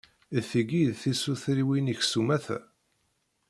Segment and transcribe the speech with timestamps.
[0.35, 2.57] D tigi i d tisutriwin-ik s umata?